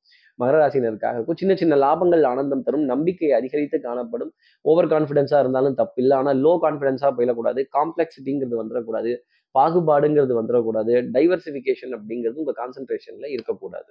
மகர 0.40 0.56
ராசினருக்காக 0.62 1.16
இருக்கும். 1.18 1.38
சின்ன 1.42 1.52
சின்ன 1.60 1.74
லாபங்கள் 1.76 2.22
ஆனந்தம் 2.30 2.64
தரும். 2.66 2.84
நம்பிக்கை 2.92 3.30
அதிகரித்து 3.38 3.78
காணப்படும். 3.80 4.32
ஓவர் 4.64 4.88
கான்ஃபிடென்ஸாக 4.94 5.42
இருந்தாலும் 5.44 5.76
தப்பு 5.80 6.00
இல்லை 6.02 6.16
ஆனால் 6.16 6.38
லோ 6.44 6.52
கான்ஃபிடென்ஸாக 6.64 7.12
போயிடக்கூடாது. 7.18 7.62
காம்ப்ளெக்சிட்டிங்கிறது 7.78 8.58
வந்துடக்கூடாது. 8.62 9.12
பாகுபாடுங்கிறது 9.58 10.34
வந்துடக்கூடாது. 10.38 10.94
டைவர்சிஃபிகேஷன் 11.16 11.92
அப்படிங்கிறது 11.96 12.40
உங்கள் 12.42 12.58
கான்சன்ட்ரேஷனில் 12.62 13.32
இருக்கக்கூடாது. 13.34 13.90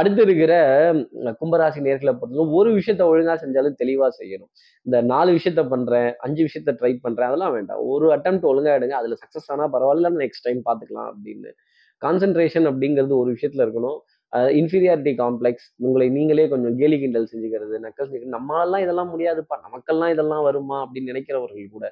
அடுத்து 0.00 0.22
இருக்கிற 0.26 0.54
கும்பராசி 1.42 1.82
நேர்களை 1.86 2.14
பொறுத்தவரை 2.20 2.54
ஒரு 2.60 2.72
விஷயத்த 2.78 3.04
ஒழுங்காக 3.12 3.38
செஞ்சாலும் 3.44 3.78
தெளிவாக 3.82 4.10
செய்யணும். 4.20 4.50
இந்த 4.86 4.98
நாலு 5.12 5.30
விஷயத்த 5.38 5.64
பண்ணுறேன் 5.74 6.10
அஞ்சு 6.26 6.42
விஷயத்த 6.48 6.74
ட்ரை 6.80 6.92
பண்ணுறேன் 7.06 7.30
அதெல்லாம் 7.30 7.54
வேண்டாம். 7.58 7.80
ஒரு 7.94 8.08
அட்டம் 8.16 8.42
ஒழுங்காக 8.52 8.78
எடுங்க 8.80 8.96
அதில் 9.02 9.20
சக்ஸஸ் 9.22 9.50
ஆனால் 9.54 9.72
பரவாயில்ல 9.76 10.10
நெக்ஸ்ட் 10.24 10.46
டைம் 10.48 10.60
பார்த்துக்கலாம் 10.68 11.08
அப்படின்னு. 11.12 11.52
கான்சென்ட்ரேஷன் 12.02 12.68
அப்படிங்கிறது 12.70 13.14
ஒரு 13.22 13.30
விஷயத்தில் 13.36 13.64
இருக்கணும். 13.66 13.98
இன்ஃபீரியாரிட்டி 14.60 15.12
காம்ப்ளெக்ஸ் 15.20 15.66
உங்களை 15.86 16.06
நீங்களே 16.16 16.44
கொஞ்சம் 16.52 16.74
கேலி 16.80 16.96
கிண்டல் 17.02 17.28
செஞ்சுக்கிறது 17.32 17.76
நக்கல் 17.84 18.10
நம்மளாலாம் 18.34 18.82
இதெல்லாம் 18.84 19.10
முடியாதுப்பா 19.12 19.56
நமக்கெல்லாம் 19.66 20.12
இதெல்லாம் 20.14 20.42
வருமா 20.46 20.78
அப்படின்னு 20.84 21.10
நினைக்கிறவர்கள் 21.12 21.74
கூட 21.76 21.86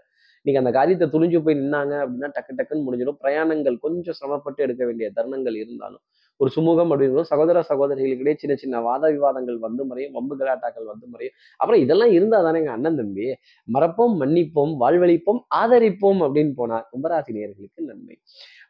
நீங்க 0.46 0.58
அந்த 0.62 0.72
காரியத்தை 0.78 1.06
துணிஞ்சு 1.14 1.38
போய் 1.44 1.60
நின்னாங்க 1.60 1.94
அப்படின்னா 2.04 2.28
டக்கு 2.36 2.58
டக்குன்னு 2.58 2.86
முடிஞ்சிடும். 2.86 3.20
பிரயாணங்கள் 3.22 3.76
கொஞ்சம் 3.86 4.16
சிரமப்பட்டு 4.18 4.60
எடுக்க 4.66 4.82
வேண்டிய 4.90 5.08
தருணங்கள் 5.18 5.56
இருந்தாலும் 5.62 6.02
ஒரு 6.40 6.50
சுமூகம் 6.54 6.90
அப்படிங்கிறது 6.92 7.30
சகோதர 7.32 7.58
சகோதரிகளுக்கிடையே 7.68 8.36
சின்ன 8.40 8.54
சின்ன 8.62 8.80
வாத 8.86 9.10
விவாதங்கள் 9.16 9.58
வந்து 9.64 9.82
முறையும் 9.90 10.14
வம்பு 10.16 10.34
கலாட்டாக்கள் 10.40 10.88
வந்து 10.92 11.06
முறையும். 11.12 11.34
அப்புறம் 11.60 11.82
இதெல்லாம் 11.84 12.12
இருந்தா 12.16 12.38
தானேங்க 12.46 12.70
அண்ணன் 12.76 12.98
தம்பி 13.00 13.26
மறப்போம் 13.68 14.14
மன்னிப்போம் 14.22 14.72
வாழ்வழிப்போம் 14.82 15.40
ஆதரிப்போம் 15.60 16.20
அப்படின்னு 16.26 16.54
போனா 16.60 16.78
கும்பராசி 16.92 17.34
நேர்களுக்கு 17.36 17.88
நன்மை. 17.90 18.16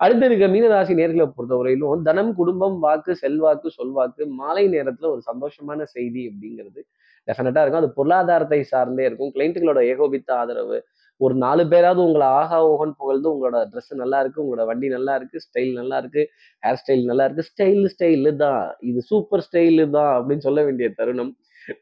அடுத்து 0.00 0.26
இருக்க 0.28 0.46
மீனராசி 0.54 0.94
நேர்களை 1.00 1.26
பொறுத்தவரையிலும் 1.36 2.04
தனம் 2.08 2.32
குடும்பம் 2.40 2.76
வாக்கு 2.84 3.14
செல்வாக்கு 3.22 3.70
சொல்வாக்கு 3.78 4.24
மாலை 4.40 4.64
நேரத்துல 4.76 5.10
ஒரு 5.14 5.24
சந்தோஷமான 5.30 5.82
செய்தி 5.96 6.22
அப்படிங்கிறது 6.30 6.82
டெஃபினட்டா 7.28 7.62
இருக்கும். 7.62 7.82
அது 7.82 7.96
பொருளாதாரத்தை 7.98 8.60
சார்ந்தே 8.72 9.04
இருக்கும். 9.08 9.32
கிளைண்ட்டுகளோட 9.36 9.80
ஏகோபித்த 9.92 10.30
ஆதரவு 10.40 10.78
ஒரு 11.20 11.34
நாலு 11.44 11.62
பேராவது 11.72 12.00
உங்களை 12.06 12.26
ஆஹா 12.38 12.58
ஓஹன் 12.70 12.94
புகழ்ந்து 13.00 13.28
உங்களோட 13.32 13.58
ட்ரெஸ் 13.72 13.92
நல்லா 14.02 14.18
இருக்கு 14.22 14.42
உங்களோட 14.44 14.64
வண்டி 14.70 14.88
நல்லா 14.96 15.12
இருக்கு 15.18 15.38
ஸ்டைல் 15.46 15.72
நல்லா 15.80 15.96
இருக்கு 16.02 16.22
ஹேர் 16.62 16.80
ஸ்டைல் 16.82 17.04
நல்லா 17.10 17.24
இருக்கு 17.28 17.44
ஸ்டைல் 17.50 17.84
ஸ்டைலு 17.94 18.32
தான். 18.44 18.62
இது 18.90 19.00
சூப்பர் 19.10 19.44
ஸ்டைலு 19.46 19.84
தான் 19.98 20.12
அப்படின்னு 20.16 20.46
சொல்ல 20.48 20.62
வேண்டிய 20.68 20.88
தருணம் 21.00 21.32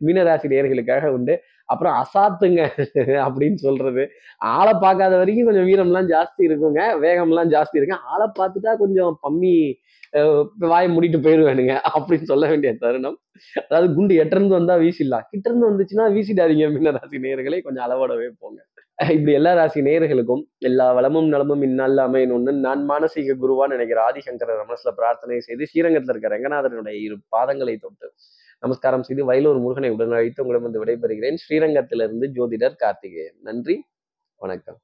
மீனராசி 0.07 0.49
நேர்களுக்காக 0.53 1.07
உண்டு. 1.17 1.35
அப்புறம் 1.69 1.95
அசாத்துங்க 2.03 2.61
அப்படின்னு 3.27 3.59
சொல்றது. 3.67 4.03
ஆளை 4.57 4.73
பார்க்காத 4.85 5.15
வரைக்கும் 5.21 5.49
கொஞ்சம் 5.49 5.69
வீரம்லாம் 5.71 6.11
ஜாஸ்தி 6.15 6.43
இருக்குங்க. 6.49 6.83
வேகம்லாம் 7.05 7.53
ஜாஸ்தி 7.55 7.79
இருக்கு. 7.81 7.99
ஆளை 8.13 8.27
பார்த்துட்டா 8.39 8.75
கொஞ்சம் 8.85 9.13
பம்மி 9.27 9.55
வாய 10.15 10.71
வாயை 10.73 10.89
மூடிட்டு 10.95 11.19
போயிடுவேனுங்க 11.27 11.75
அப்படின்னு 11.97 12.27
சொல்ல 12.33 12.45
வேண்டிய 12.53 12.73
தருணம். 12.83 13.17
அதாவது 13.67 13.89
குண்டு 13.97 14.15
எட்டிருந்து 14.23 14.59
வந்தா 14.59 14.75
வீசிடலாம். 14.85 15.27
கிட்ட 15.33 15.47
இருந்து 15.51 15.71
வந்துச்சுன்னா 15.71 16.07
வீசிடாதீங்க 16.17 16.67
மீனராசி 16.77 17.23
நேயர்களை. 17.27 17.61
கொஞ்சம் 17.67 17.87
அளவோடவே 17.89 18.29
போங்க. 18.43 18.59
இப்படி 19.11 19.33
எல்லா 19.33 19.55
ராசி 19.55 19.81
நேர்களுக்கும் 19.81 20.43
எல்லா 20.59 20.93
வளமும் 20.93 21.29
நலமும் 21.29 21.63
இந்நாளில் 21.63 21.97
அமையணும்னு 21.97 22.53
நான் 22.53 22.89
மானசீக 22.89 23.37
குருவான்னு 23.41 23.69
நினைக்கிற 23.69 24.13
ஆதிசங்கர 24.13 24.65
மனசுல 24.69 24.91
பிரார்த்தனை 24.97 25.41
செய்து 25.41 25.67
ஸ்ரீரங்கத்தில் 25.67 26.17
இருக்க 26.17 26.29
ரங்கநாதனுடைய 26.29 26.95
இரு 27.01 27.17
பாதங்களை 27.37 27.77
தொட்டு 27.79 28.13
நமஸ்காரம் 28.61 29.03
செய்து 29.03 29.25
வயலூர் 29.25 29.61
முருகனை 29.61 29.91
உடனழைத்து 29.91 30.41
உங்களிடம் 30.41 30.63
வந்து 30.63 30.85
விடைபெறுகிறேன். 30.85 31.35
ஸ்ரீரங்கத்திலிருந்து 31.35 32.29
ஜோதிடர் 32.29 32.77
கார்த்திகேயன். 32.77 33.37
நன்றி. 33.41 33.85
வணக்கம். 34.37 34.81